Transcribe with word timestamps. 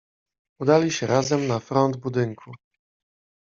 "Udali 0.59 0.91
się 0.91 1.07
razem 1.07 1.47
na 1.47 1.59
front 1.59 1.97
budynku." 1.97 2.51